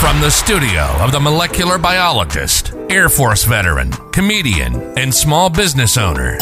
[0.00, 6.38] From the studio of the molecular biologist, Air Force veteran, comedian, and small business owner,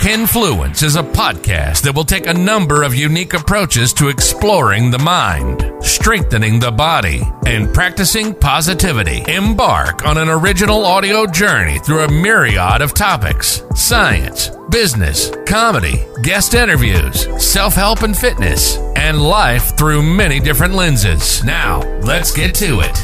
[0.00, 4.98] Kenfluence is a podcast that will take a number of unique approaches to exploring the
[4.98, 9.22] mind, strengthening the body, and practicing positivity.
[9.30, 16.54] Embark on an original audio journey through a myriad of topics science, business, comedy, guest
[16.54, 21.42] interviews, self help and fitness, and life through many different lenses.
[21.44, 22.96] Now, let's get to it.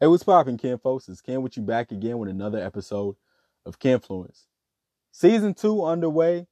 [0.00, 1.08] Hey, what's poppin', Ken folks?
[1.08, 3.16] It's Ken with you back again with another episode
[3.66, 4.46] of Kenfluence.
[5.10, 6.46] Season two underway.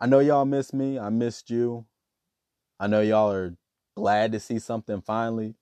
[0.00, 0.98] I know y'all missed me.
[0.98, 1.86] I missed you.
[2.80, 3.54] I know y'all are
[3.96, 5.54] glad to see something finally.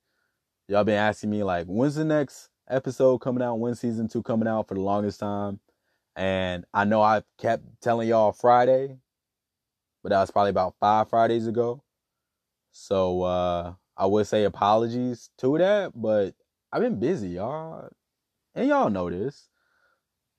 [0.69, 3.55] Y'all been asking me like, when's the next episode coming out?
[3.55, 5.59] when season two coming out for the longest time?
[6.15, 8.95] And I know I kept telling y'all Friday,
[10.03, 11.81] but that was probably about five Fridays ago.
[12.71, 16.35] So uh I would say apologies to that, but
[16.71, 17.89] I've been busy, y'all.
[18.53, 19.49] And y'all know this.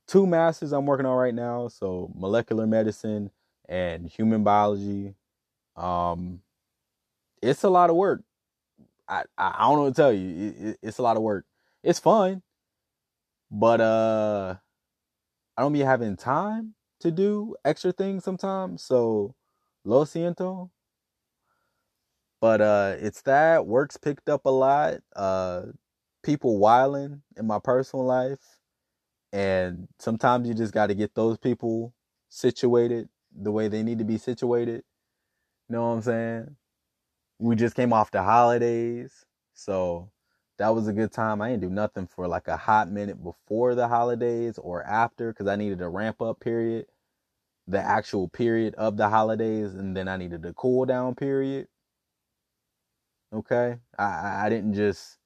[0.07, 3.33] Two masters I'm working on right now, so molecular medicine
[3.69, 5.17] and human biology.
[5.75, 6.43] Um
[7.43, 8.23] it's a lot of work.
[9.11, 10.49] I I, don't know what to tell you.
[10.49, 11.47] It, it, it's a lot of work.
[11.85, 12.43] It's fun,
[13.51, 14.57] but uh
[15.57, 18.83] I don't be having time to do extra things sometimes.
[18.83, 19.35] So
[19.85, 20.71] lo siento.
[22.41, 25.01] But uh it's that work's picked up a lot.
[25.15, 25.63] Uh
[26.23, 28.41] people whiling in my personal life.
[29.33, 31.95] And sometimes you just got to get those people
[32.31, 34.85] situated the way they need to be situated.
[35.69, 36.57] You know what I'm saying?
[37.41, 39.25] We just came off the holidays.
[39.55, 40.11] So
[40.59, 41.41] that was a good time.
[41.41, 45.49] I didn't do nothing for like a hot minute before the holidays or after because
[45.49, 46.87] I needed a ramp up period,
[47.67, 51.69] the actual period of the holidays, and then I needed a cool down period.
[53.33, 53.79] Okay.
[53.99, 55.17] I, I didn't just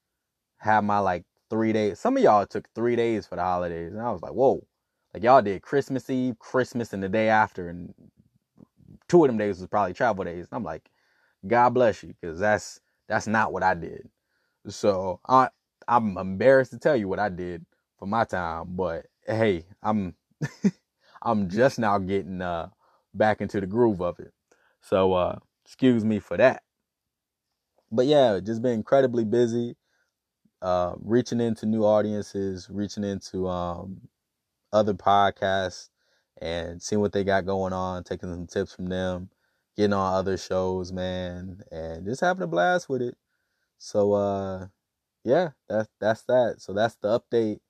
[0.58, 1.98] have my like three days.
[1.98, 4.64] Some of y'all took three days for the holidays, and I was like, whoa,
[5.12, 7.92] like y'all did Christmas Eve, Christmas, and the day after, and
[9.08, 10.46] two of them days was probably travel days.
[10.50, 10.90] And I'm like,
[11.46, 14.08] God bless you, because that's that's not what I did.
[14.68, 15.48] So I
[15.88, 17.66] I'm embarrassed to tell you what I did
[17.98, 20.14] for my time, but hey, I'm
[21.22, 22.70] I'm just now getting uh
[23.14, 24.32] back into the groove of it.
[24.82, 26.62] So uh excuse me for that.
[27.92, 29.76] But yeah, just been incredibly busy
[30.62, 34.00] uh, reaching into new audiences, reaching into um,
[34.72, 35.88] other podcasts,
[36.40, 39.30] and seeing what they got going on, taking some tips from them,
[39.76, 43.16] getting on other shows, man, and just having a blast with it.
[43.78, 44.66] So, uh,
[45.24, 46.56] yeah, that's that's that.
[46.58, 47.60] So that's the update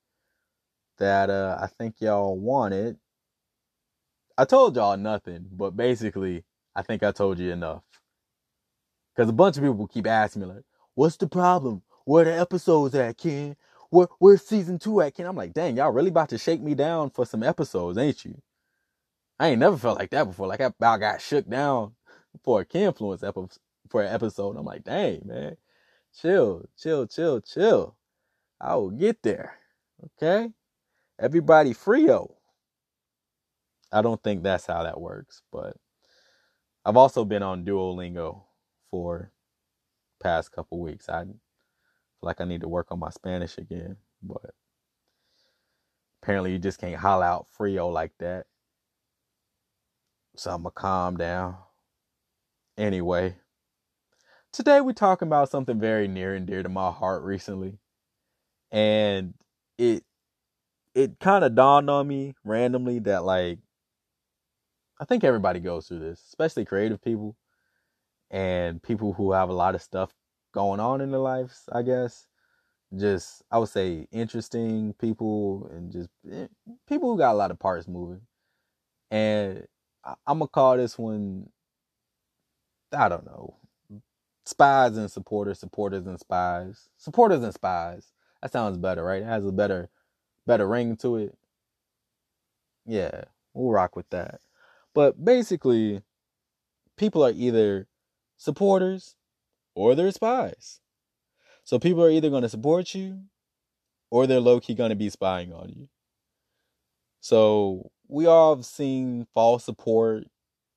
[0.99, 2.99] that uh, I think y'all wanted.
[4.37, 6.45] I told y'all nothing, but basically,
[6.75, 7.83] I think I told you enough.
[9.15, 10.65] Because a bunch of people keep asking me, like,
[10.95, 11.83] what's the problem?
[12.05, 13.57] where the episodes at, Ken?
[13.91, 15.27] Where where's season two at, Ken?
[15.27, 18.41] I'm like, dang, y'all really about to shake me down for some episodes, ain't you?
[19.39, 20.47] I ain't never felt like that before.
[20.47, 21.93] Like I about got shook down
[22.43, 23.59] for a Kenfluence episode
[23.89, 24.57] for an episode.
[24.57, 25.57] I'm like, dang, man.
[26.21, 27.97] Chill, chill, chill, chill.
[28.61, 29.59] I will get there.
[30.05, 30.51] Okay?
[31.19, 32.35] Everybody frio.
[33.93, 35.77] I don't think that's how that works, but
[36.85, 38.43] I've also been on Duolingo
[38.91, 39.31] for
[40.21, 41.09] past couple weeks.
[41.09, 41.35] I feel
[42.23, 44.55] like I need to work on my Spanish again, but
[46.23, 48.47] apparently you just can't holler out Frio like that.
[50.37, 51.57] So I'm gonna calm down.
[52.77, 53.37] Anyway,
[54.53, 57.79] today we're talking about something very near and dear to my heart recently.
[58.73, 59.35] And
[59.79, 60.05] it
[60.95, 63.59] it kind of dawned on me randomly that like
[65.01, 67.37] I think everybody goes through this, especially creative people
[68.31, 70.13] and people who have a lot of stuff
[70.53, 72.27] going on in their lives, I guess.
[72.97, 76.49] Just I would say interesting people and just eh,
[76.89, 78.23] people who got a lot of parts moving.
[79.11, 79.67] And
[80.05, 81.49] I'm gonna call this one
[82.93, 83.57] I don't know.
[84.47, 86.89] Spies and supporters, supporters and spies.
[86.97, 88.13] Supporters and spies.
[88.43, 89.23] That sounds better, right?
[89.23, 89.89] It has a better
[90.47, 91.39] better ring to it.
[92.87, 93.25] Yeah,
[93.55, 94.41] we'll rock with that.
[94.95, 96.03] But basically,
[96.97, 97.89] people are either
[98.37, 99.17] supporters
[99.75, 100.81] or they're spies.
[101.65, 103.23] So people are either going to support you
[104.11, 105.89] or they're low key going to be spying on you.
[107.21, 110.25] So we all have seen false support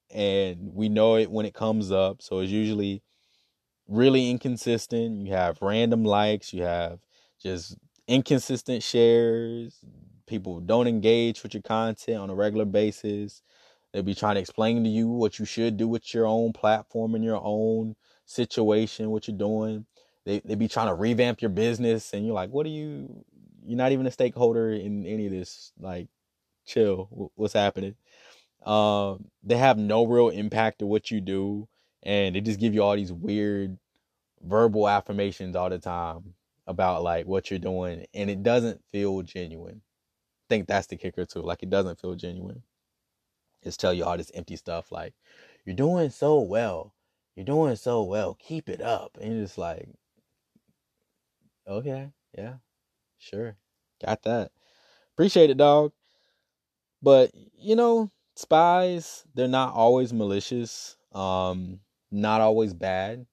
[0.10, 2.22] and we know it when it comes up.
[2.22, 3.04] So it's usually
[3.88, 5.26] really inconsistent.
[5.26, 7.00] You have random likes, you have
[7.42, 7.78] just
[8.08, 9.80] inconsistent shares.
[10.26, 13.42] People don't engage with your content on a regular basis.
[13.94, 17.16] They'll be trying to explain to you what you should do with your own platform
[17.16, 17.96] and your own
[18.26, 19.86] situation, what you're doing.
[20.26, 23.24] They they be trying to revamp your business, and you're like, what are you?
[23.66, 25.72] You're not even a stakeholder in any of this.
[25.80, 26.10] Like,
[26.68, 27.32] chill.
[27.36, 27.96] What's happening?
[28.66, 31.68] Um, they have no real impact to what you do,
[32.04, 33.78] and they just give you all these weird
[34.44, 36.34] verbal affirmations all the time
[36.68, 39.82] about like what you're doing, and it doesn't feel genuine.
[40.46, 41.42] I think that's the kicker too.
[41.42, 42.64] Like, it doesn't feel genuine.
[43.64, 45.14] Just tell you all this empty stuff like,
[45.66, 46.94] you're doing so well.
[47.36, 48.36] You're doing so well.
[48.40, 49.18] Keep it up.
[49.22, 49.90] And just like,
[51.68, 52.56] okay, yeah,
[53.20, 53.58] sure.
[54.06, 54.52] Got that.
[55.14, 55.92] Appreciate it, dog.
[57.02, 60.98] But, you know, spies, they're not always malicious.
[61.14, 61.80] Um,
[62.12, 63.26] not always bad.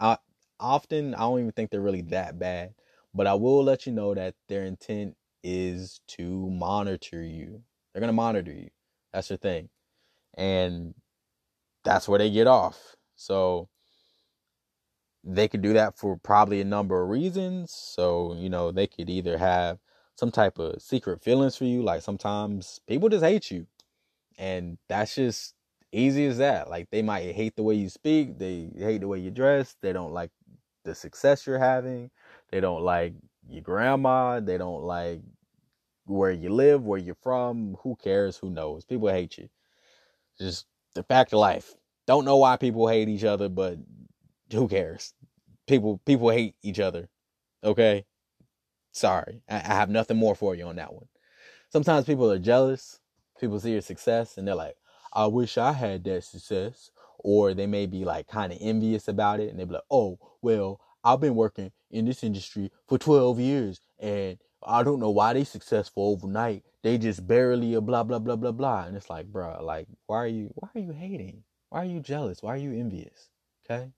[0.00, 0.18] I
[0.60, 2.74] often I don't even think they're really that bad.
[3.14, 7.62] But I will let you know that their intent is to monitor you.
[7.92, 8.70] They're gonna monitor you.
[9.12, 9.70] That's their thing.
[10.36, 10.94] And
[11.84, 12.96] that's where they get off.
[13.16, 13.68] So
[15.24, 17.72] they could do that for probably a number of reasons.
[17.72, 19.78] So, you know, they could either have
[20.18, 21.80] some type of secret feelings for you.
[21.80, 23.68] Like sometimes people just hate you.
[24.36, 25.54] And that's just
[25.92, 26.68] easy as that.
[26.68, 29.92] Like they might hate the way you speak, they hate the way you dress, they
[29.92, 30.32] don't like
[30.84, 32.10] the success you're having,
[32.50, 33.12] they don't like
[33.48, 35.20] your grandma, they don't like
[36.06, 38.84] where you live, where you're from, who cares, who knows.
[38.84, 39.48] People hate you.
[40.36, 40.66] Just
[40.96, 41.76] the fact of life.
[42.08, 43.78] Don't know why people hate each other, but
[44.52, 45.14] who cares?
[45.68, 47.08] People people hate each other.
[47.62, 48.04] Okay?
[48.98, 49.42] Sorry.
[49.48, 51.06] I, I have nothing more for you on that one.
[51.70, 52.98] Sometimes people are jealous.
[53.40, 54.76] People see your success and they're like,
[55.12, 56.90] I wish I had that success.
[57.20, 60.18] Or they may be like kind of envious about it and they be like, oh,
[60.42, 65.32] well, I've been working in this industry for 12 years and I don't know why
[65.32, 66.64] they successful overnight.
[66.82, 68.84] They just barely a blah blah blah blah blah.
[68.84, 71.44] And it's like, bro, like, why are you why are you hating?
[71.70, 72.42] Why are you jealous?
[72.42, 73.30] Why are you envious?
[73.64, 73.92] Okay?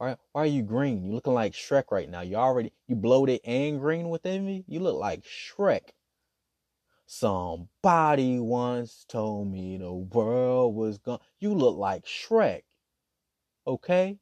[0.00, 1.04] Why why are you green?
[1.04, 2.22] You looking like Shrek right now.
[2.22, 4.64] You already you bloated and green with envy?
[4.66, 5.90] You look like Shrek.
[7.04, 11.18] Somebody once told me the world was gone.
[11.38, 12.62] You look like Shrek.
[13.66, 14.16] Okay?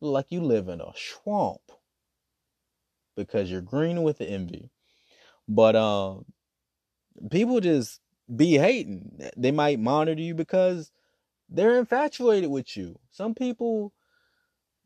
[0.00, 1.62] Look like you live in a swamp
[3.16, 4.70] because you're green with envy.
[5.48, 6.26] But um,
[7.32, 8.00] people just
[8.36, 9.30] be hating.
[9.36, 10.92] They might monitor you because
[11.48, 13.00] they're infatuated with you.
[13.10, 13.92] Some people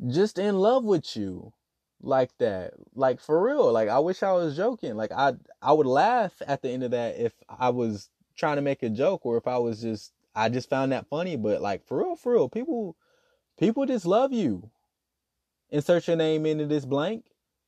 [0.09, 1.53] just in love with you
[2.01, 2.75] like that.
[2.95, 3.73] Like for real.
[3.73, 4.97] Like I wish I was joking.
[4.97, 8.63] Like I I would laugh at the end of that if I was trying to
[8.63, 11.37] make a joke or if I was just I just found that funny.
[11.37, 12.97] But like for real, for real, people
[13.59, 14.71] people just love you.
[15.71, 17.25] Insert your name into this blank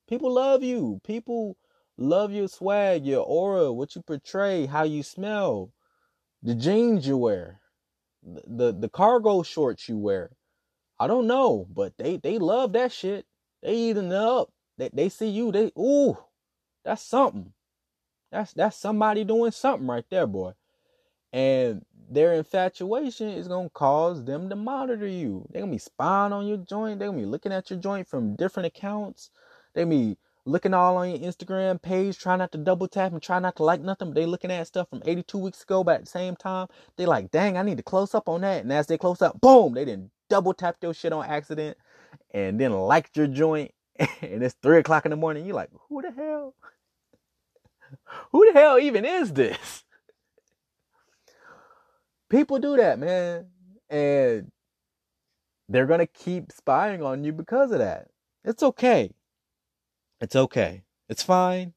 [0.09, 1.01] People love you.
[1.05, 1.57] People
[1.97, 5.73] love your swag, your aura, what you portray, how you smell,
[6.43, 7.61] the jeans you wear,
[8.23, 10.33] the the cargo shorts you wear.
[10.99, 13.27] I don't know, but they they love that shit.
[13.63, 14.51] They eating it up.
[14.79, 15.53] They they see you.
[15.53, 16.17] They ooh,
[16.85, 17.53] that's something.
[18.33, 20.53] That's that's somebody doing something right there, boy.
[21.33, 25.47] And their infatuation is gonna cause them to monitor you.
[25.51, 26.99] They're gonna be spying on your joint.
[26.99, 29.31] They're gonna be looking at your joint from different accounts.
[29.75, 33.39] They be looking all on your Instagram page, trying not to double tap and try
[33.39, 36.01] not to like nothing, but they looking at stuff from 82 weeks ago, but at
[36.05, 38.63] the same time, they like, dang, I need to close up on that.
[38.65, 41.77] And as they close up, boom, they didn't double tap your shit on accident
[42.33, 43.71] and then liked your joint.
[44.23, 45.45] And it's three o'clock in the morning.
[45.45, 46.55] You're like, who the hell?
[48.33, 49.85] Who the hell even is this?
[52.31, 53.49] People do that, man.
[53.91, 54.51] And
[55.69, 58.09] they're to keep spying on you because of that.
[58.43, 59.13] It's okay.
[60.23, 60.85] It's okay.
[61.11, 61.75] It's fine.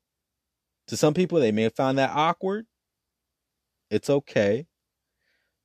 [0.88, 2.68] To some people, they may have found that awkward.
[3.92, 4.68] It's okay.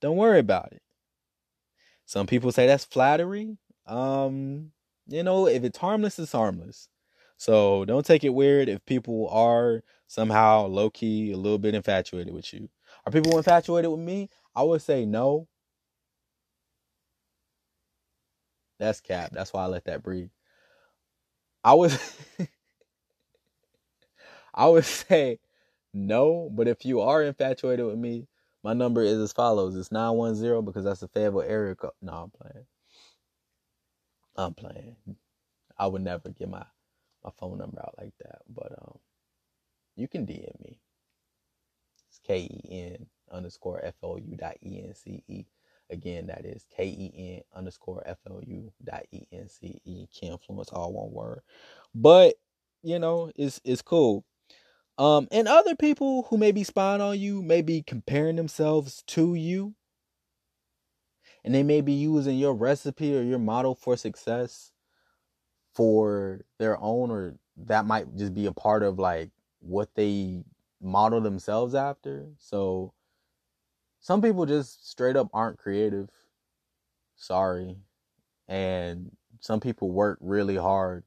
[0.01, 0.83] Don't worry about it.
[2.11, 3.57] Some people say that's flattery.
[3.87, 4.73] Um,
[5.07, 6.89] you know, if it's harmless, it's harmless.
[7.37, 12.35] So don't take it weird if people are somehow low key a little bit infatuated
[12.35, 12.69] with you.
[13.07, 14.29] Are people infatuated with me?
[14.57, 15.47] I would say no.
[18.81, 19.31] That's cap.
[19.33, 20.31] That's why I let that breathe.
[21.63, 21.97] I was
[24.55, 25.39] I would say
[25.95, 28.27] no, but if you are infatuated with me,
[28.63, 29.77] my number is as follows.
[29.77, 31.93] It's 910 because that's the Fayetteville area code.
[32.03, 32.67] No, I'm playing.
[34.37, 34.97] I'm playing.
[35.79, 36.65] I would never get my,
[37.25, 38.43] my phone number out like that.
[38.49, 38.99] But um
[39.97, 40.81] you can DM me.
[42.09, 42.63] It's K E
[42.95, 45.45] N underscore F O U dot E N C E.
[45.91, 50.07] Again, that is K E N underscore F O U dot E N C E.
[50.19, 51.41] Can influence, all one word.
[51.95, 52.37] But,
[52.83, 54.25] you know, it's it's cool.
[55.01, 59.35] Um, and other people who may be spying on you may be comparing themselves to
[59.35, 59.75] you.
[61.43, 64.73] And they may be using your recipe or your model for success
[65.73, 69.31] for their own, or that might just be a part of like
[69.61, 70.45] what they
[70.83, 72.27] model themselves after.
[72.37, 72.93] So
[74.01, 76.11] some people just straight up aren't creative.
[77.17, 77.75] Sorry.
[78.49, 81.05] And some people work really hard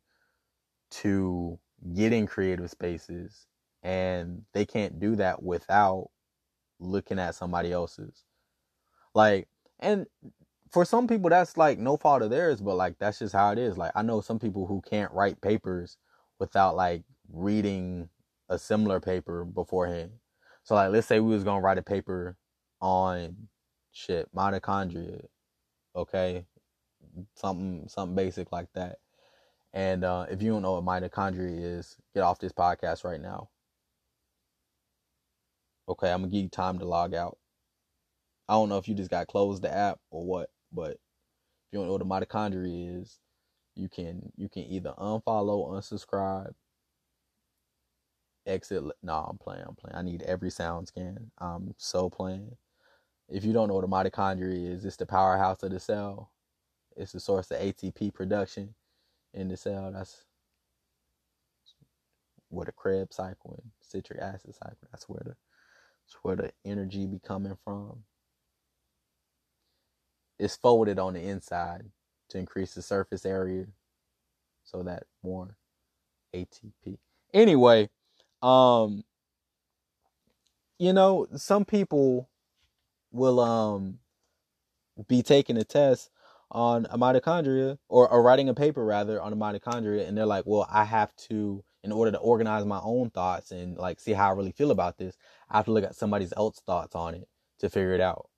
[0.89, 1.59] to
[1.93, 3.45] get in creative spaces
[3.83, 6.09] and they can't do that without
[6.79, 8.23] looking at somebody else's.
[9.13, 9.47] Like,
[9.79, 10.07] and
[10.71, 13.59] for some people that's like no fault of theirs, but like that's just how it
[13.59, 13.77] is.
[13.77, 15.97] Like I know some people who can't write papers
[16.39, 18.09] without like reading
[18.49, 20.11] a similar paper beforehand.
[20.63, 22.37] So like let's say we was gonna write a paper
[22.81, 23.35] on
[23.91, 25.25] shit, mitochondria.
[25.95, 26.45] Okay.
[27.35, 28.97] Something something basic like that.
[29.73, 33.49] And uh, if you don't know what mitochondria is, get off this podcast right now.
[35.87, 37.37] Okay, I'm gonna give you time to log out.
[38.49, 40.97] I don't know if you just got closed the app or what, but if
[41.71, 43.19] you don't know what a mitochondria is,
[43.75, 46.53] you can you can either unfollow, unsubscribe,
[48.45, 48.83] exit.
[49.03, 49.63] No, I'm playing.
[49.67, 49.95] I'm playing.
[49.97, 51.31] I need every sound scan.
[51.39, 52.55] I'm so playing.
[53.29, 56.31] If you don't know what a mitochondria is, it's the powerhouse of the cell.
[56.95, 58.75] It's the source of ATP production
[59.33, 59.91] in the cell.
[59.93, 60.25] That's
[62.49, 64.87] where the Krebs cycle and citric acid cycle.
[64.91, 65.35] That's where the
[66.05, 68.03] that's where the energy be coming from.
[70.39, 71.83] It's folded on the inside
[72.29, 73.65] to increase the surface area
[74.63, 75.55] so that more
[76.35, 76.97] ATP.
[77.33, 77.89] Anyway,
[78.41, 79.03] um
[80.79, 82.29] you know, some people
[83.11, 83.99] will um
[85.07, 86.09] be taking a test
[86.51, 90.45] on a mitochondria or, or writing a paper rather on a mitochondria and they're like
[90.45, 94.29] well i have to in order to organize my own thoughts and like see how
[94.29, 95.17] i really feel about this
[95.53, 97.27] have to look at somebody else's thoughts on it
[97.59, 98.29] to figure it out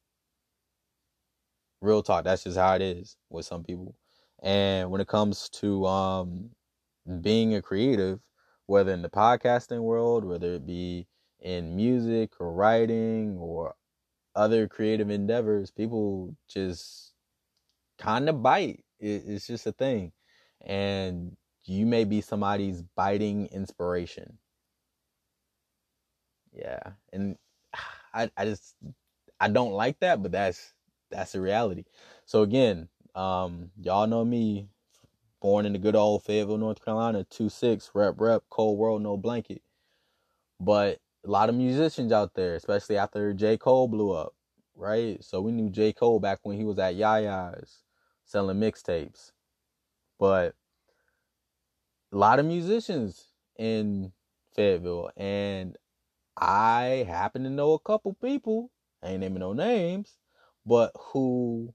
[1.82, 3.96] real talk that's just how it is with some people
[4.44, 6.50] and when it comes to um
[7.22, 8.20] being a creative
[8.68, 11.08] whether in the podcasting world whether it be
[11.42, 13.76] in music or writing or
[14.36, 17.06] other creative endeavors people just
[17.98, 18.84] kind of bite.
[19.00, 20.12] It, it's just a thing.
[20.66, 24.38] And you may be somebody's biting inspiration.
[26.56, 26.80] Yeah.
[27.14, 27.38] And
[28.14, 28.76] I, I just,
[29.40, 30.74] I don't like that, but that's,
[31.12, 31.86] that's the reality.
[32.26, 34.70] So again, um, y'all know me,
[35.42, 39.62] born in the good old Fayetteville, North Carolina, 2-6, rep, rep, cold world, no blanket.
[40.60, 43.58] But a lot of musicians out there, especially after J.
[43.58, 44.34] Cole blew up,
[44.76, 45.24] right?
[45.24, 45.94] So we knew J.
[45.94, 47.84] Cole back when he was at Yaya's
[48.24, 49.32] selling mixtapes.
[50.20, 50.56] But
[52.12, 53.26] a lot of musicians
[53.58, 54.14] in
[54.56, 55.78] Fayetteville, and
[56.38, 58.72] I happen to know a couple people,
[59.04, 60.18] I ain't naming no names,
[60.66, 61.74] but who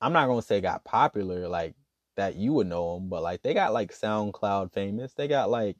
[0.00, 1.74] I'm not gonna say got popular like
[2.16, 5.14] that you would know them, but like they got like SoundCloud famous.
[5.14, 5.76] They got like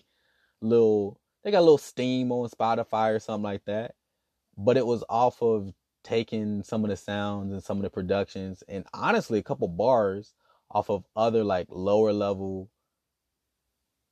[0.60, 3.94] little they got a little steam on Spotify or something like that.
[4.58, 8.62] But it was off of taking some of the sounds and some of the productions
[8.68, 10.34] and honestly a couple bars
[10.70, 12.70] off of other like lower level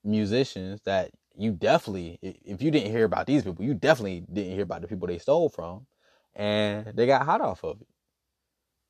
[0.03, 4.63] musicians that you definitely if you didn't hear about these people you definitely didn't hear
[4.63, 5.87] about the people they stole from
[6.35, 7.87] and they got hot off of it.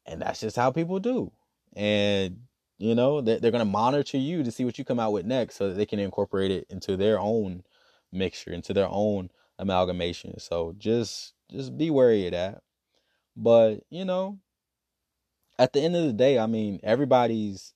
[0.06, 1.32] And that's just how people do.
[1.74, 2.40] And
[2.78, 5.24] you know they're, they're going to monitor you to see what you come out with
[5.24, 7.62] next so that they can incorporate it into their own
[8.12, 10.38] mixture into their own amalgamation.
[10.38, 12.62] So just just be wary of that.
[13.36, 14.38] But, you know,
[15.58, 17.74] at the end of the day, I mean, everybody's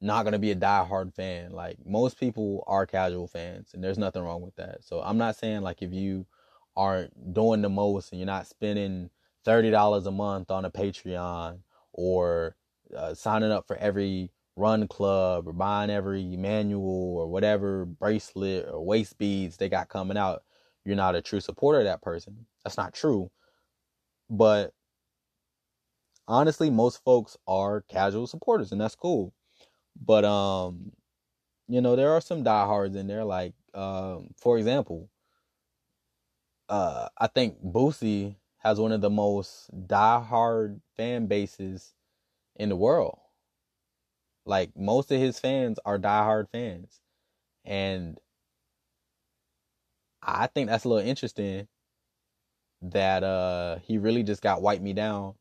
[0.00, 1.52] not going to be a die-hard fan.
[1.52, 4.82] Like most people are casual fans and there's nothing wrong with that.
[4.84, 6.26] So I'm not saying like if you
[6.76, 9.10] aren't doing the most and you're not spending
[9.46, 11.60] $30 a month on a Patreon
[11.92, 12.56] or
[12.96, 18.84] uh, signing up for every run club or buying every manual or whatever bracelet or
[18.84, 20.42] waist beads they got coming out,
[20.84, 22.46] you're not a true supporter of that person.
[22.64, 23.30] That's not true.
[24.28, 24.72] But
[26.28, 29.34] honestly, most folks are casual supporters, and that's cool.
[30.00, 30.92] But um,
[31.68, 33.24] you know, there are some diehards in there.
[33.24, 35.10] Like, um, for example,
[36.68, 41.94] uh, I think Boosie has one of the most diehard fan bases
[42.56, 43.18] in the world.
[44.44, 47.00] Like most of his fans are diehard fans,
[47.64, 48.18] and
[50.22, 51.68] I think that's a little interesting.
[52.82, 55.34] That uh, he really just got wiped me down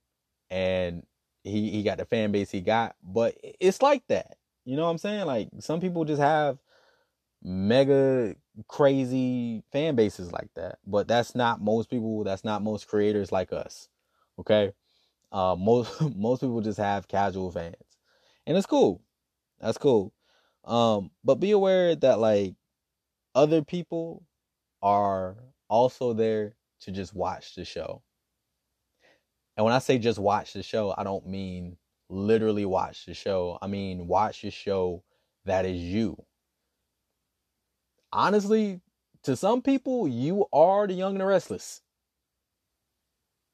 [0.49, 1.05] and
[1.43, 2.95] he he got the fan base he got.
[3.03, 4.38] But it's like that.
[4.69, 5.25] You know what I'm saying?
[5.25, 6.59] Like some people just have
[7.41, 8.35] mega
[8.67, 10.77] crazy fan bases like that.
[10.85, 13.89] But that's not most people, that's not most creators like us.
[14.37, 14.73] Okay?
[15.31, 17.73] Uh most most people just have casual fans.
[18.45, 19.01] And it's cool.
[19.59, 20.13] That's cool.
[20.65, 22.53] Um but be aware that like
[23.33, 24.23] other people
[24.83, 25.35] are
[25.67, 28.03] also there to just watch the show.
[29.57, 31.77] And when I say just watch the show, I don't mean
[32.09, 33.57] literally watch the show.
[33.61, 35.03] I mean watch the show
[35.45, 36.21] that is you.
[38.11, 38.81] Honestly,
[39.23, 41.81] to some people, you are the young and the restless.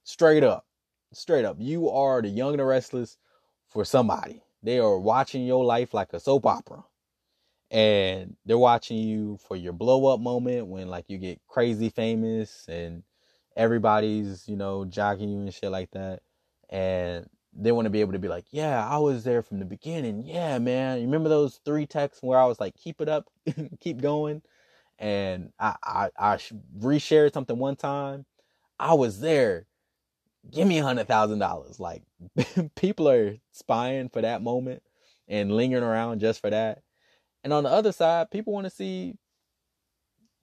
[0.03, 0.65] Straight up.
[1.11, 1.57] Straight up.
[1.59, 3.17] You are the young and the restless
[3.67, 4.43] for somebody.
[4.63, 6.83] They are watching your life like a soap opera.
[7.71, 12.65] And they're watching you for your blow up moment when like you get crazy famous
[12.69, 13.03] and
[13.55, 16.21] everybody's, you know, jocking you and shit like that.
[16.69, 19.65] And they want to be able to be like, yeah, I was there from the
[19.65, 20.25] beginning.
[20.25, 20.99] Yeah, man.
[20.99, 23.27] You remember those three texts where I was like, keep it up,
[23.79, 24.41] keep going.
[24.99, 26.39] And I, I, I
[26.79, 28.25] reshared something one time.
[28.79, 29.67] I was there.
[30.51, 31.79] Give me a hundred thousand dollars.
[31.79, 32.03] Like
[32.75, 34.83] people are spying for that moment
[35.27, 36.83] and lingering around just for that.
[37.43, 39.17] And on the other side, people want to see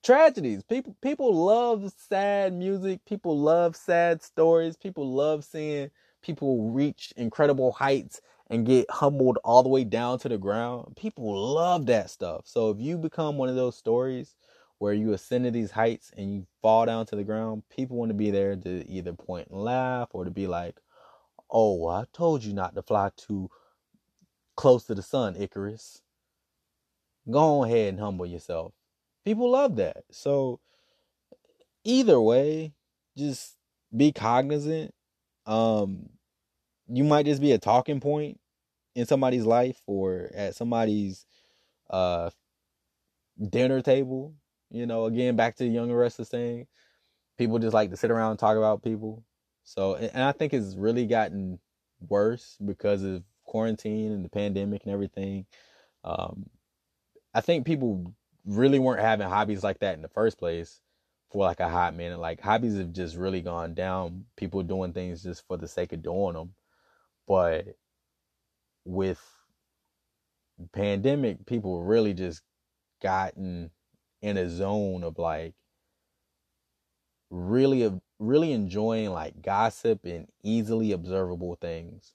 [0.03, 0.63] tragedies.
[0.65, 3.01] People people love sad music.
[3.07, 4.77] People love sad stories.
[4.77, 5.91] People love seeing
[6.23, 10.95] people reach incredible heights and get humbled all the way down to the ground.
[10.97, 12.43] People love that stuff.
[12.47, 14.35] So if you become one of those stories
[14.79, 18.11] where you ascend to these heights and you fall down to the ground, people want
[18.11, 20.81] to be there to either point and laugh or to be like,
[21.51, 23.51] "Oh, I told you not to fly too
[24.57, 26.03] close to the sun, Icarus."
[27.31, 28.73] Go ahead and humble yourself.
[29.25, 30.05] People love that.
[30.11, 30.61] So
[31.85, 32.75] either way,
[33.17, 33.57] just
[33.97, 34.95] be cognizant
[35.47, 36.09] um
[36.89, 38.39] you might just be a talking point
[38.95, 41.27] in somebody's life or at somebody's
[41.91, 42.31] uh
[43.51, 44.35] dinner table
[44.71, 46.67] you know again back to the younger restless thing.
[47.39, 49.25] People just like to sit around and talk about people.
[49.65, 51.59] So and i think it's really gotten
[52.09, 55.47] worse because of quarantine and the pandemic and everything.
[56.05, 56.47] Um
[57.35, 58.15] i think people
[58.47, 60.81] really weren't having hobbies like that in the first place
[61.33, 62.19] for like a hot minute.
[62.19, 64.27] Like hobbies have just really gone down.
[64.37, 66.55] People doing things just for the sake of doing them.
[67.27, 67.69] But
[68.85, 69.21] with
[70.73, 72.43] pandemic, people really just
[73.03, 73.71] gotten
[74.21, 75.55] in a zone of like
[77.31, 82.13] really really enjoying like gossip and easily observable things.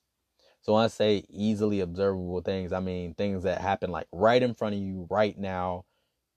[0.62, 4.54] So when I say easily observable things, I mean things that happen like right in
[4.54, 5.86] front of you right now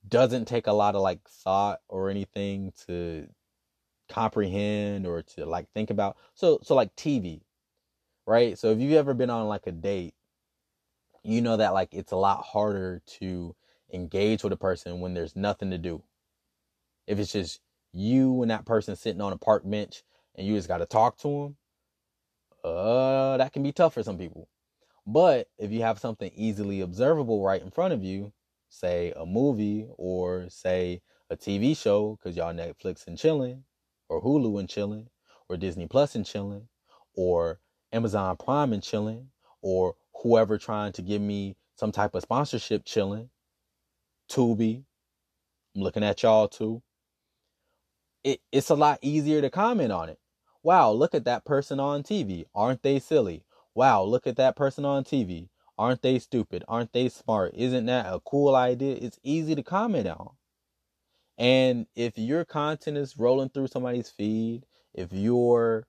[0.08, 3.28] doesn't take a lot of like thought or anything to
[4.08, 6.16] comprehend or to like think about.
[6.34, 7.42] So so like TV,
[8.26, 8.58] right?
[8.58, 10.14] So if you've ever been on like a date,
[11.22, 13.54] you know that like it's a lot harder to
[13.92, 16.02] engage with a person when there's nothing to do.
[17.06, 17.60] If it's just
[17.92, 20.02] you and that person sitting on a park bench
[20.34, 21.56] and you just got to talk to them,
[22.64, 24.48] uh that can be tough for some people.
[25.06, 28.32] But if you have something easily observable right in front of you,
[28.70, 33.64] say a movie or say a TV show because y'all Netflix and chilling,
[34.08, 35.08] or Hulu and chilling,
[35.48, 36.68] or Disney Plus and chilling,
[37.14, 37.60] or
[37.92, 39.28] Amazon Prime and chilling,
[39.60, 43.30] or whoever trying to give me some type of sponsorship chilling.
[44.30, 44.84] Tubi,
[45.74, 46.82] I'm looking at y'all too.
[48.22, 50.18] It, it's a lot easier to comment on it.
[50.62, 52.44] Wow, look at that person on TV.
[52.54, 53.44] Aren't they silly?
[53.74, 55.48] Wow, look at that person on TV.
[55.80, 56.62] Aren't they stupid?
[56.68, 57.54] Aren't they smart?
[57.54, 58.98] Isn't that a cool idea?
[59.00, 60.32] It's easy to comment on.
[61.38, 65.86] And if your content is rolling through somebody's feed, if your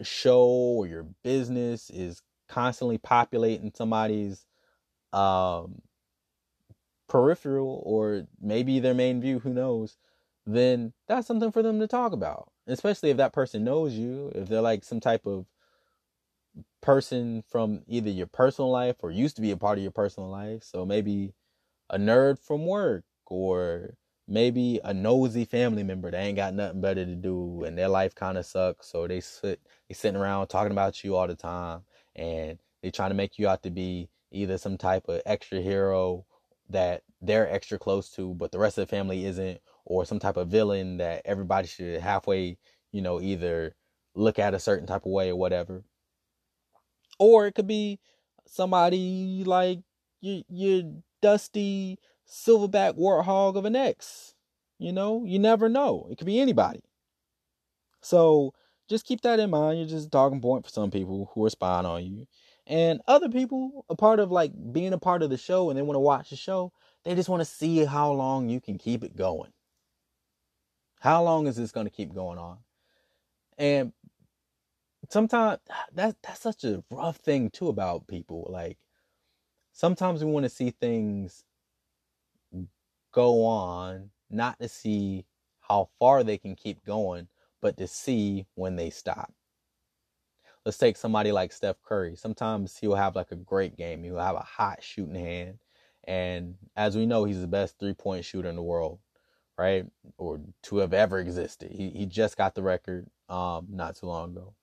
[0.00, 4.46] show or your business is constantly populating somebody's
[5.12, 5.82] um,
[7.10, 9.98] peripheral or maybe their main view, who knows,
[10.46, 12.50] then that's something for them to talk about.
[12.66, 15.44] Especially if that person knows you, if they're like some type of
[16.80, 20.28] person from either your personal life or used to be a part of your personal
[20.28, 20.62] life.
[20.64, 21.34] So maybe
[21.90, 23.94] a nerd from work or
[24.28, 28.14] maybe a nosy family member that ain't got nothing better to do and their life
[28.14, 28.88] kind of sucks.
[28.88, 31.82] So they sit they sitting around talking about you all the time
[32.16, 36.24] and they trying to make you out to be either some type of extra hero
[36.70, 40.36] that they're extra close to, but the rest of the family isn't, or some type
[40.36, 42.56] of villain that everybody should halfway,
[42.92, 43.74] you know, either
[44.14, 45.84] look at a certain type of way or whatever.
[47.18, 48.00] Or it could be
[48.46, 49.80] somebody like
[50.20, 50.82] your, your
[51.20, 51.98] dusty
[52.28, 54.34] silverback warthog of an ex.
[54.78, 56.08] You know, you never know.
[56.10, 56.82] It could be anybody.
[58.00, 58.52] So
[58.88, 59.78] just keep that in mind.
[59.78, 62.26] You're just a talking point for some people who are spying on you.
[62.66, 65.82] And other people, a part of like being a part of the show and they
[65.82, 66.72] want to watch the show,
[67.04, 69.52] They just want to see how long you can keep it going.
[71.00, 72.58] How long is this going to keep going on?
[73.58, 73.92] And
[75.12, 75.58] sometimes
[75.94, 78.48] that's that's such a rough thing too about people.
[78.50, 78.78] Like
[79.72, 81.44] sometimes we want to see things
[83.12, 85.26] go on, not to see
[85.60, 87.28] how far they can keep going,
[87.60, 89.32] but to see when they stop.
[90.64, 92.16] Let's take somebody like Steph Curry.
[92.16, 94.04] Sometimes he'll have like a great game.
[94.04, 95.58] He'll have a hot shooting hand.
[96.04, 98.98] And as we know, he's the best three point shooter in the world,
[99.58, 99.84] right?
[100.18, 101.72] Or to have ever existed.
[101.72, 104.54] He, he just got the record um, not too long ago.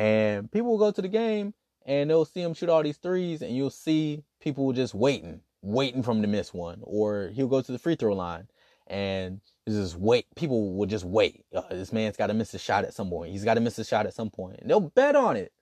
[0.00, 1.52] And people will go to the game
[1.84, 6.02] and they'll see him shoot all these threes, and you'll see people just waiting, waiting
[6.02, 6.80] for him to miss one.
[6.82, 8.48] Or he'll go to the free throw line
[8.86, 10.24] and just wait.
[10.36, 11.44] People will just wait.
[11.54, 13.32] Uh, this man's got to miss a shot at some point.
[13.32, 14.60] He's got to miss a shot at some point.
[14.60, 15.52] And they'll bet on it.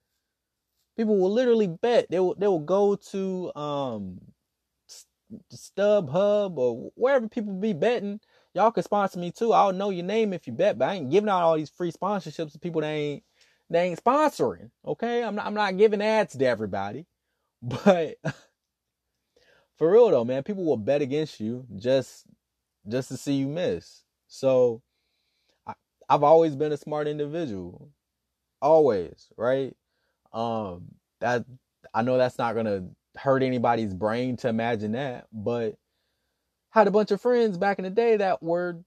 [0.95, 2.09] People will literally bet.
[2.09, 2.35] They will.
[2.35, 4.21] They will go to um,
[5.53, 8.21] StubHub or wherever people be betting.
[8.53, 9.51] Y'all can sponsor me too.
[9.51, 11.91] I'll know your name if you bet, but I ain't giving out all these free
[11.91, 13.23] sponsorships to people that ain't
[13.69, 14.71] they ain't sponsoring.
[14.85, 15.45] Okay, I'm not.
[15.45, 17.05] I'm not giving ads to everybody,
[17.61, 18.15] but
[19.77, 22.25] for real though, man, people will bet against you just
[22.87, 24.03] just to see you miss.
[24.27, 24.81] So
[25.67, 25.73] I,
[26.09, 27.89] I've always been a smart individual,
[28.61, 29.75] always, right?
[30.33, 30.89] Um,
[31.21, 31.45] that
[31.93, 35.75] I know that's not gonna hurt anybody's brain to imagine that, but
[36.71, 38.79] had a bunch of friends back in the day that were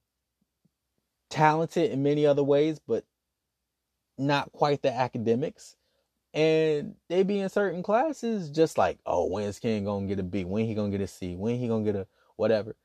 [1.30, 3.04] talented in many other ways, but
[4.18, 5.77] not quite the academics.
[6.35, 10.44] And they be in certain classes just like, oh, when's Ken gonna get a B?
[10.44, 11.37] When he gonna get a C?
[11.37, 12.77] When he gonna get a whatever?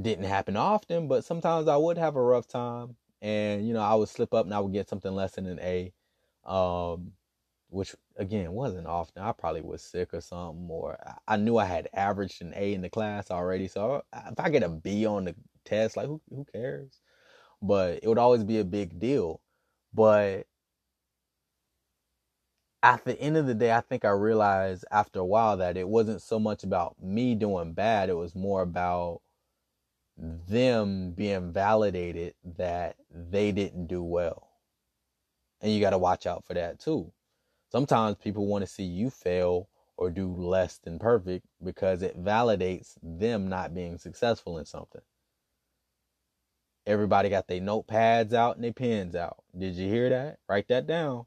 [0.00, 2.96] Didn't happen often, but sometimes I would have a rough time.
[3.22, 5.60] And, you know, I would slip up and I would get something less than an
[5.60, 5.92] A.
[6.44, 7.12] Um,
[7.70, 9.22] which again wasn't often.
[9.22, 12.82] I probably was sick or something, or I knew I had averaged an A in
[12.82, 13.68] the class already.
[13.68, 15.34] So if I get a B on the
[15.64, 17.00] test, like who who cares?
[17.62, 19.40] But it would always be a big deal.
[19.92, 20.46] But
[22.82, 25.88] at the end of the day, I think I realized after a while that it
[25.88, 29.20] wasn't so much about me doing bad, it was more about
[30.16, 34.48] them being validated that they didn't do well.
[35.60, 37.12] And you got to watch out for that too.
[37.70, 42.96] Sometimes people want to see you fail or do less than perfect because it validates
[43.02, 45.02] them not being successful in something.
[46.90, 49.44] Everybody got their notepads out and their pens out.
[49.56, 50.38] Did you hear that?
[50.48, 51.26] Write that down.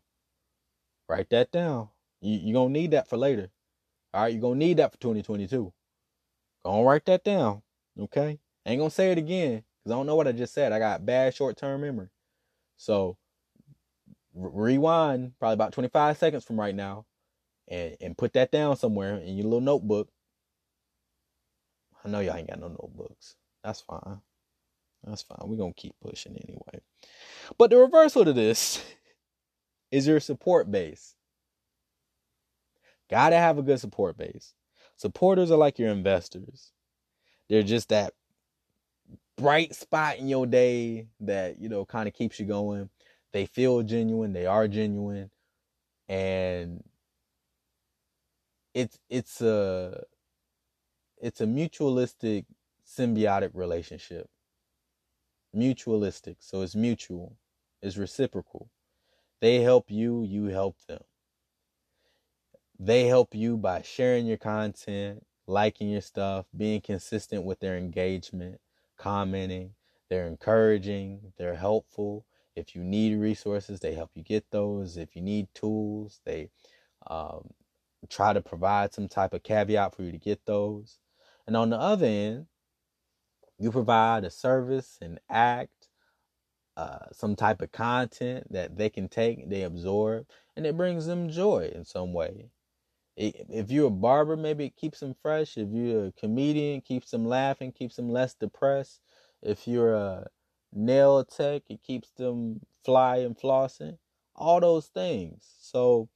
[1.07, 1.87] Write that down.
[2.21, 3.49] You you gonna need that for later.
[4.13, 5.71] All right, you're gonna need that for 2022.
[6.65, 7.61] Go on, write that down.
[7.97, 8.39] Okay.
[8.65, 10.73] ain't gonna say it again because I don't know what I just said.
[10.73, 12.09] I got bad short term memory.
[12.75, 13.17] So
[14.35, 17.05] rewind probably about 25 seconds from right now
[17.69, 20.09] and, and put that down somewhere in your little notebook.
[22.03, 23.35] I know y'all ain't got no notebooks.
[23.63, 24.19] That's fine.
[25.03, 25.39] That's fine.
[25.43, 26.81] We're going to keep pushing anyway.
[27.57, 28.83] But the reversal to this
[29.91, 31.15] is your support base.
[33.09, 34.53] Gotta have a good support base.
[34.95, 36.71] Supporters are like your investors.
[37.49, 38.13] They're just that
[39.37, 42.89] bright spot in your day that, you know, kind of keeps you going.
[43.31, 45.29] They feel genuine, they are genuine,
[46.07, 46.83] and
[48.73, 50.03] it's it's a
[51.21, 52.45] it's a mutualistic
[52.87, 54.29] symbiotic relationship.
[55.55, 57.37] Mutualistic, so it's mutual,
[57.81, 58.69] it's reciprocal.
[59.39, 61.03] They help you, you help them.
[62.79, 68.59] They help you by sharing your content, liking your stuff, being consistent with their engagement,
[68.97, 69.75] commenting.
[70.09, 72.25] They're encouraging, they're helpful.
[72.55, 74.97] If you need resources, they help you get those.
[74.97, 76.49] If you need tools, they
[77.07, 77.49] um,
[78.09, 80.99] try to provide some type of caveat for you to get those.
[81.47, 82.47] And on the other end,
[83.63, 85.87] you provide a service, an act,
[86.75, 91.29] uh, some type of content that they can take, they absorb, and it brings them
[91.29, 92.49] joy in some way.
[93.15, 95.55] If you're a barber, maybe it keeps them fresh.
[95.57, 98.99] If you're a comedian, keeps them laughing, keeps them less depressed.
[99.41, 100.27] If you're a
[100.73, 103.97] nail tech, it keeps them fly and flossing.
[104.35, 105.47] All those things.
[105.61, 106.09] So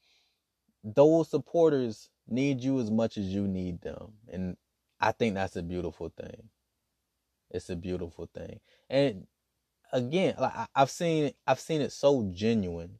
[0.84, 4.14] those supporters need you as much as you need them.
[4.28, 4.58] And
[5.00, 6.50] I think that's a beautiful thing.
[7.52, 8.60] It's a beautiful thing.
[8.90, 9.28] And
[9.94, 13.00] again, like I've seen I've seen it so genuine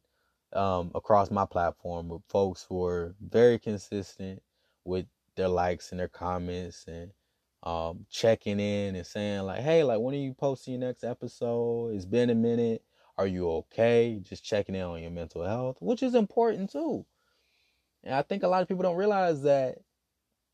[0.52, 4.42] um, across my platform with folks who are very consistent
[4.84, 5.06] with
[5.36, 7.12] their likes and their comments and
[7.62, 11.94] um, checking in and saying like, "Hey, like when are you posting your next episode?
[11.94, 12.82] It's been a minute.
[13.18, 17.04] Are you okay?" Just checking in on your mental health, which is important too.
[18.04, 19.78] And I think a lot of people don't realize that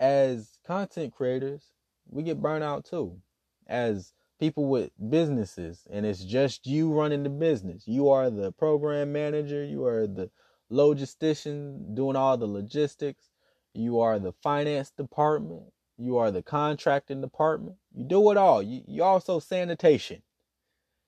[0.00, 1.72] as content creators,
[2.08, 3.20] we get burnt out too.
[3.66, 7.84] As people with businesses and it's just you running the business.
[7.86, 10.30] You are the program manager, you are the
[10.70, 13.30] logistician doing all the logistics,
[13.72, 15.62] you are the finance department,
[15.96, 17.76] you are the contracting department.
[17.94, 18.62] You do it all.
[18.62, 20.22] You you also sanitation.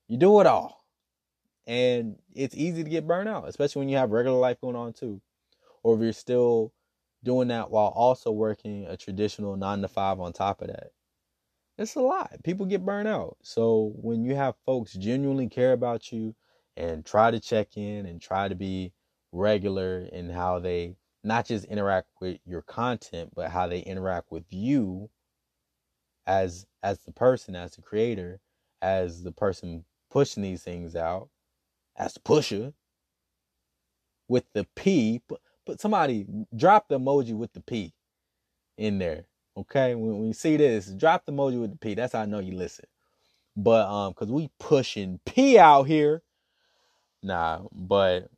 [0.08, 0.84] You do it all.
[1.66, 4.92] And it's easy to get burnt out, especially when you have regular life going on
[4.92, 5.20] too.
[5.82, 6.72] Or if you're still
[7.24, 10.92] doing that while also working a traditional nine to five on top of that.
[11.78, 12.42] It's a lot.
[12.42, 13.36] People get burnt out.
[13.42, 16.34] So when you have folks genuinely care about you
[16.76, 18.92] and try to check in and try to be
[19.32, 24.44] regular in how they not just interact with your content, but how they interact with
[24.50, 25.10] you
[26.26, 28.40] as as the person, as the creator,
[28.80, 31.28] as the person pushing these things out,
[31.96, 32.72] as the pusher
[34.28, 35.20] with the P.
[35.28, 37.92] but, put somebody drop the emoji with the P
[38.78, 39.26] in there.
[39.56, 41.94] Okay, when, you see this, drop the emoji with the P.
[41.94, 42.84] That's how I know you listen.
[43.56, 46.22] But um, cause we pushing P out here.
[47.22, 48.28] Nah, but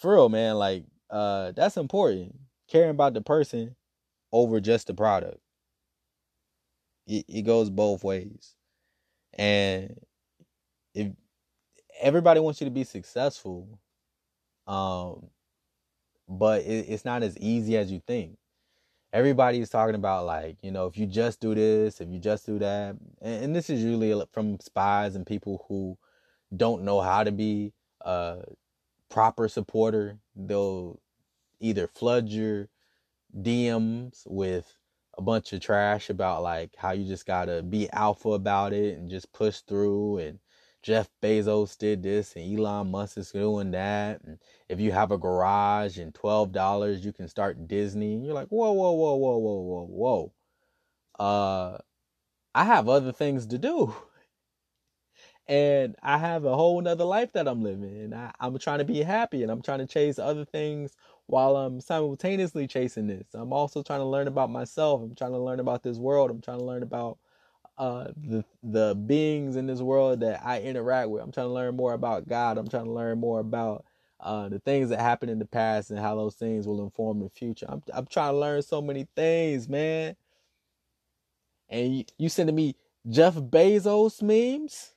[0.00, 2.36] for real, man, like uh, that's important.
[2.68, 3.76] Caring about the person
[4.32, 5.38] over just the product.
[7.06, 8.54] It, it goes both ways.
[9.34, 10.00] And
[10.94, 11.12] if
[12.00, 13.78] everybody wants you to be successful,
[14.66, 15.28] um,
[16.28, 18.36] but it, it's not as easy as you think.
[19.12, 22.46] Everybody is talking about like, you know, if you just do this, if you just
[22.46, 25.98] do that, and, and this is usually from spies and people who
[26.56, 28.42] don't know how to be a
[29.10, 30.18] proper supporter.
[30.34, 31.00] They'll
[31.60, 32.68] either flood your
[33.38, 34.76] DMs with
[35.18, 39.10] a bunch of trash about like how you just gotta be alpha about it and
[39.10, 40.38] just push through and
[40.82, 44.20] Jeff Bezos did this and Elon Musk is doing that.
[44.24, 48.14] And if you have a garage and twelve dollars you can start Disney.
[48.14, 50.32] And you're like, whoa, whoa, whoa, whoa, whoa, whoa,
[51.18, 51.24] whoa.
[51.24, 51.78] Uh
[52.54, 53.94] I have other things to do.
[55.48, 57.96] And I have a whole nother life that I'm living.
[58.00, 61.56] And I, I'm trying to be happy and I'm trying to chase other things while
[61.56, 63.26] I'm simultaneously chasing this.
[63.34, 65.02] I'm also trying to learn about myself.
[65.02, 66.30] I'm trying to learn about this world.
[66.30, 67.18] I'm trying to learn about
[67.78, 71.22] uh, the the beings in this world that I interact with.
[71.22, 72.58] I'm trying to learn more about God.
[72.58, 73.84] I'm trying to learn more about
[74.20, 77.30] uh, the things that happened in the past and how those things will inform the
[77.30, 77.66] future.
[77.68, 80.16] I'm I'm trying to learn so many things, man.
[81.68, 82.76] And you, you sending me
[83.08, 84.94] Jeff Bezos memes?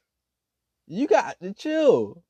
[0.87, 2.23] You got to chill.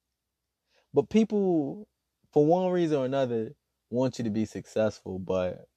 [0.94, 1.88] But people,
[2.32, 3.54] for one reason or another,
[3.90, 5.68] want you to be successful, but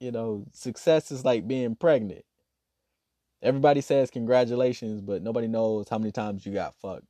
[0.00, 2.24] you know, success is like being pregnant.
[3.42, 7.06] Everybody says congratulations, but nobody knows how many times you got fucked.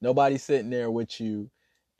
[0.00, 1.50] Nobody's sitting there with you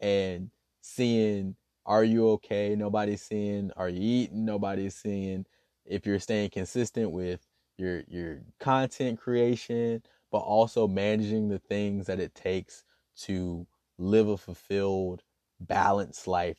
[0.00, 0.50] and
[0.80, 1.54] seeing
[1.86, 2.74] are you okay?
[2.76, 4.44] Nobody's seeing are you eating?
[4.44, 5.46] Nobody's seeing
[5.84, 7.46] if you're staying consistent with
[7.78, 13.66] your your content creation, but also managing the things that it takes to
[13.98, 15.22] live a fulfilled
[15.60, 16.58] balanced life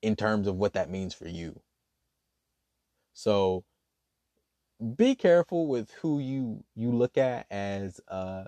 [0.00, 1.60] in terms of what that means for you.
[3.12, 3.64] So
[4.84, 8.44] be careful with who you you look at as uh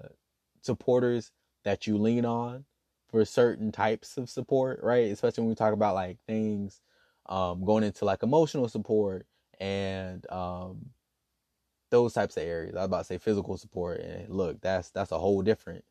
[0.62, 1.32] supporters
[1.64, 2.64] that you lean on
[3.10, 5.10] for certain types of support, right?
[5.12, 6.80] Especially when we talk about like things
[7.26, 9.26] um going into like emotional support
[9.60, 10.90] and um
[11.90, 12.74] those types of areas.
[12.74, 15.84] I was about to say physical support and look, that's that's a whole different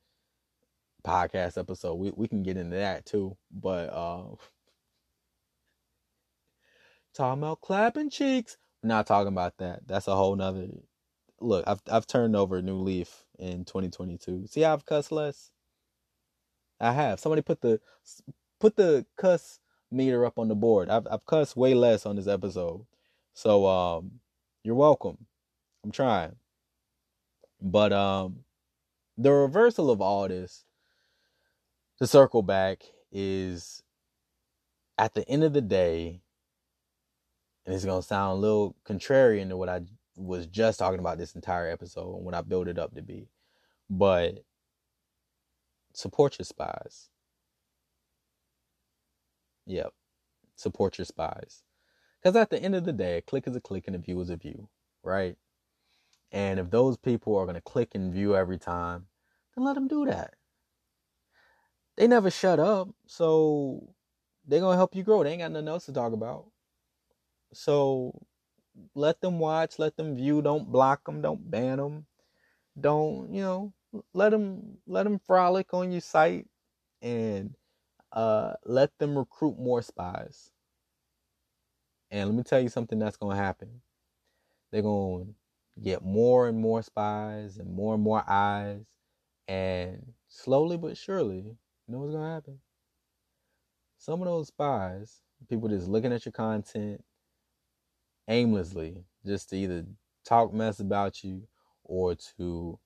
[1.05, 1.95] podcast episode.
[1.95, 3.37] We we can get into that too.
[3.51, 4.35] But uh,
[7.13, 8.57] talking about clapping cheeks.
[8.85, 9.87] Not talking about that.
[9.87, 10.67] That's a whole nother
[11.39, 14.47] look, I've I've turned over a new leaf in 2022.
[14.47, 15.51] See I've cussed less?
[16.79, 17.19] I have.
[17.19, 17.79] Somebody put the
[18.59, 19.59] put the cuss
[19.91, 20.89] meter up on the board.
[20.89, 22.85] I've I've cussed way less on this episode.
[23.33, 24.19] So um
[24.63, 25.25] you're welcome.
[25.83, 26.35] I'm trying.
[27.61, 28.39] But um
[29.17, 30.65] the reversal of all this
[31.99, 33.81] to circle back is
[34.97, 36.21] at the end of the day,
[37.65, 39.81] and it's gonna sound a little contrarian to what I
[40.15, 43.29] was just talking about this entire episode and what I built it up to be,
[43.89, 44.43] but
[45.93, 47.09] support your spies.
[49.65, 49.93] Yep,
[50.55, 51.63] support your spies.
[52.21, 54.19] Because at the end of the day, a click is a click and a view
[54.21, 54.69] is a view,
[55.03, 55.37] right?
[56.31, 59.07] And if those people are going to click and view every time,
[59.55, 60.33] then let them do that
[61.95, 62.89] they never shut up.
[63.07, 63.93] So
[64.47, 65.23] they're gonna help you grow.
[65.23, 66.45] They ain't got nothing else to talk about.
[67.55, 68.21] So
[68.95, 70.41] let them watch, let them view.
[70.43, 71.21] Don't block them.
[71.21, 72.07] Don't ban them.
[72.79, 73.73] Don't you know?
[74.13, 76.47] Let them let them frolic on your site,
[77.01, 77.55] and
[78.13, 80.51] uh, let them recruit more spies.
[82.11, 83.81] And let me tell you something that's gonna happen.
[84.71, 85.35] they're going
[85.75, 88.85] to get more and more spies and more and more eyes.
[89.47, 91.57] And slowly but surely, you
[91.89, 92.59] know what's going to happen?
[93.97, 97.03] Some of those spies, people just looking at your content
[98.27, 99.85] aimlessly, just to either
[100.25, 101.47] talk mess about you
[101.83, 102.79] or to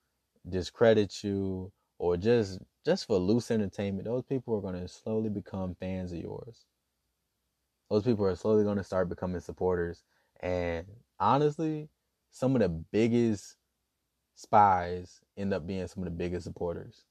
[0.47, 5.75] discredit you or just just for loose entertainment, those people are going to slowly become
[5.75, 6.65] fans of yours.
[7.89, 10.04] Those people are slowly going to start becoming supporters.
[10.41, 10.88] And
[11.19, 11.89] honestly,
[12.32, 13.58] some of the biggest
[14.36, 17.06] spies end up being some of the biggest supporters.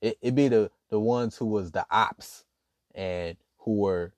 [0.00, 2.44] It it be the the ones who was the ops
[2.94, 4.12] and who were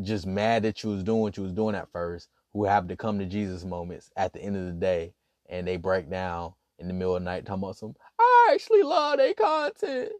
[0.00, 2.96] just mad that you was doing what you was doing at first, who have to
[2.96, 5.14] come to Jesus moments at the end of the day
[5.48, 8.82] and they break down in the middle of the night talking about some, I actually
[8.82, 10.10] love their content.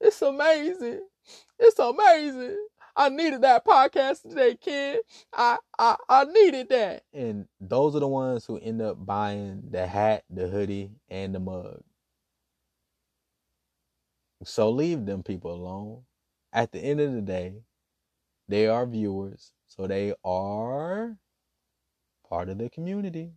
[0.00, 1.00] It's amazing.
[1.58, 2.58] It's amazing.
[2.94, 5.00] I needed that podcast today, kid.
[5.32, 7.04] I, I I needed that.
[7.14, 11.40] And those are the ones who end up buying the hat, the hoodie, and the
[11.40, 11.82] mug.
[14.44, 16.02] So leave them people alone.
[16.52, 17.62] At the end of the day,
[18.48, 21.16] they are viewers, so they are
[22.28, 23.32] part of the community,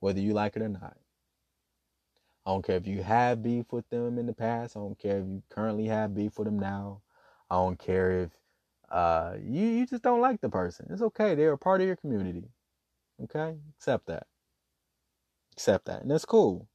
[0.00, 0.96] whether you like it or not.
[2.46, 4.76] I don't care if you have beef with them in the past.
[4.76, 7.02] I don't care if you currently have beef with them now.
[7.50, 8.30] I don't care if
[8.90, 10.86] uh, you you just don't like the person.
[10.90, 11.34] It's okay.
[11.34, 12.48] They're a part of your community.
[13.22, 14.26] Okay, accept that.
[15.52, 16.68] Accept that, and that's cool.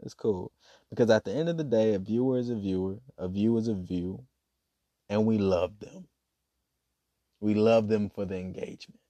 [0.00, 0.52] It's cool
[0.90, 2.98] because at the end of the day, a viewer is a viewer.
[3.18, 4.24] A view is a view,
[5.08, 6.08] and we love them.
[7.40, 9.00] We love them for the engagement.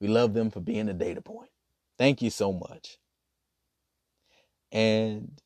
[0.00, 1.50] We love them for being a data point.
[1.98, 2.98] Thank you so much.
[4.70, 5.40] And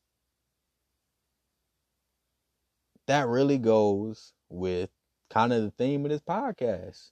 [3.06, 4.90] that really goes with
[5.30, 7.10] kind of the theme of this podcast.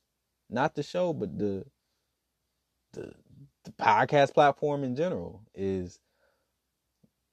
[0.49, 1.65] Not the show, but the
[2.93, 3.13] the
[3.65, 6.01] the podcast platform in general is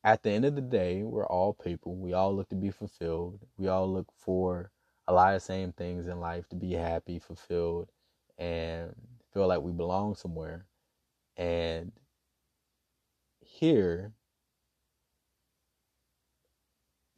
[0.03, 1.95] at the end of the day, we're all people.
[1.95, 3.39] We all look to be fulfilled.
[3.57, 4.71] We all look for
[5.07, 7.89] a lot of same things in life to be happy, fulfilled,
[8.37, 8.93] and
[9.33, 10.65] feel like we belong somewhere.
[11.37, 11.91] And
[13.41, 14.13] here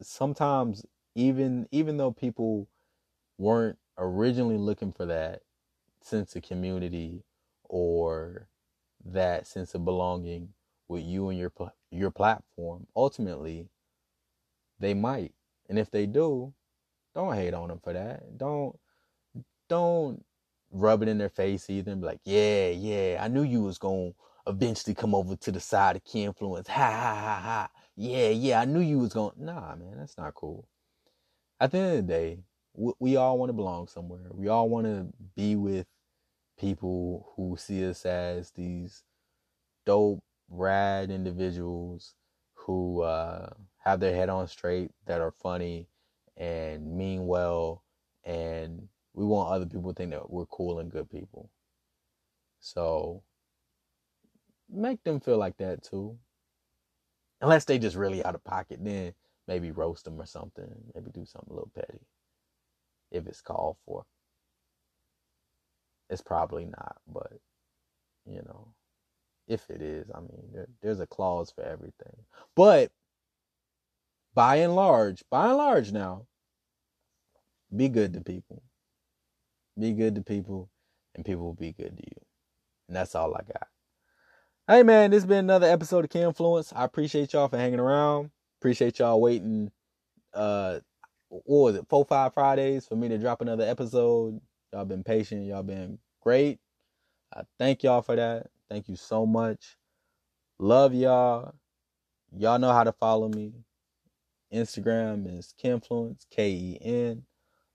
[0.00, 2.68] sometimes even even though people
[3.38, 5.42] weren't originally looking for that
[6.00, 7.22] sense of community
[7.64, 8.48] or
[9.04, 10.48] that sense of belonging
[10.88, 11.52] with you and your
[11.90, 13.68] your platform ultimately
[14.78, 15.34] they might
[15.68, 16.52] and if they do
[17.14, 18.78] don't hate on them for that don't
[19.68, 20.24] don't
[20.72, 23.78] rub it in their face either and be like yeah yeah i knew you was
[23.78, 24.14] to
[24.46, 27.70] eventually come over to the side of Kenfluence ha ha ha ha
[28.02, 30.66] yeah, yeah, I knew you was gonna Nah, man, that's not cool.
[31.60, 32.38] At the end of the day,
[32.72, 34.28] we, we all want to belong somewhere.
[34.30, 35.86] We all want to be with
[36.58, 39.02] people who see us as these
[39.84, 42.14] dope, rad individuals
[42.54, 45.89] who uh, have their head on straight, that are funny
[46.40, 47.84] and mean well,
[48.24, 51.50] and we want other people to think that we're cool and good people.
[52.60, 53.22] So
[54.70, 56.16] make them feel like that too.
[57.42, 59.12] Unless they just really out of pocket, then
[59.46, 60.68] maybe roast them or something.
[60.94, 62.00] Maybe do something a little petty.
[63.10, 64.04] If it's called for.
[66.08, 67.32] It's probably not, but
[68.26, 68.72] you know,
[69.46, 72.16] if it is, I mean, there, there's a clause for everything.
[72.56, 72.90] But
[74.34, 76.26] by and large, by and large now,
[77.74, 78.62] be good to people.
[79.78, 80.70] Be good to people,
[81.14, 82.22] and people will be good to you.
[82.88, 83.68] And that's all I got.
[84.68, 86.72] Hey man, this has been another episode of Kenfluence.
[86.74, 88.30] I appreciate y'all for hanging around.
[88.60, 89.70] Appreciate y'all waiting.
[90.34, 90.80] Uh,
[91.28, 91.86] what was it?
[91.88, 94.40] Four five Fridays for me to drop another episode.
[94.72, 95.46] Y'all been patient.
[95.46, 96.58] Y'all been great.
[97.34, 98.48] I thank y'all for that.
[98.68, 99.76] Thank you so much.
[100.58, 101.54] Love y'all.
[102.36, 103.52] Y'all know how to follow me.
[104.52, 107.22] Instagram is Kenfluence, K E N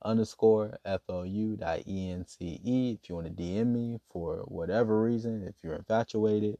[0.05, 2.97] underscore F L U dot E N C E.
[3.01, 6.57] If you want to DM me for whatever reason, if you're infatuated,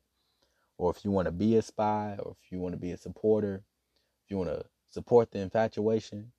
[0.78, 2.98] or if you want to be a spy, or if you want to be a
[2.98, 3.64] supporter,
[4.26, 6.32] if you want to support the infatuation,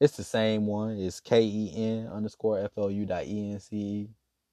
[0.00, 0.98] it's the same one.
[0.98, 4.08] It's K E N underscore F L U dot E N C E.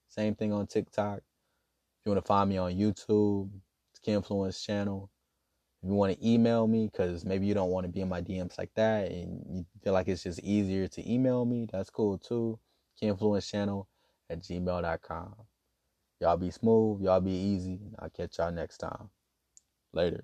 [0.08, 1.18] Same thing on TikTok.
[1.18, 3.50] If you want to find me on YouTube,
[3.92, 5.10] it's Kenfluence channel.
[5.84, 8.22] If you want to email me, because maybe you don't want to be in my
[8.22, 12.18] DMs like that, and you feel like it's just easier to email me, that's cool
[12.18, 12.58] too.
[13.02, 13.90] Channel
[14.30, 15.36] at gmail.com.
[16.22, 17.02] Y'all be smooth.
[17.02, 17.82] Y'all be easy.
[18.00, 19.10] I'll catch y'all next time.
[19.92, 20.24] Later.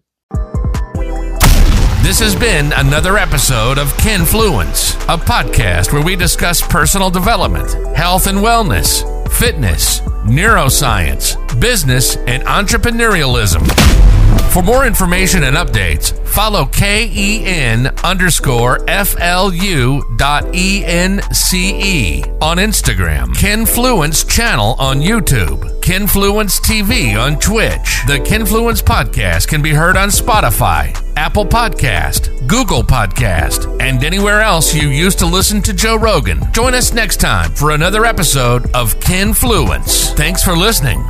[2.02, 8.28] This has been another episode of Kenfluence, a podcast where we discuss personal development, health
[8.28, 14.19] and wellness, fitness, neuroscience, business, and entrepreneurialism.
[14.52, 24.76] For more information and updates, follow KEN underscore FLU dot ENCE on Instagram, Kenfluence channel
[24.80, 28.02] on YouTube, Kenfluence TV on Twitch.
[28.08, 34.74] The Kenfluence podcast can be heard on Spotify, Apple Podcast, Google Podcast, and anywhere else
[34.74, 36.42] you used to listen to Joe Rogan.
[36.54, 40.16] Join us next time for another episode of Kenfluence.
[40.16, 41.06] Thanks for listening.